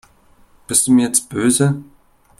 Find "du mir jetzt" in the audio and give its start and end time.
0.87-1.29